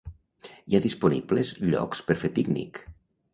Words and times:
Hi 0.71 0.77
ha 0.77 0.81
disponibles 0.85 1.51
llocs 1.75 2.03
per 2.09 2.17
fer 2.23 2.33
pícnic. 2.39 2.83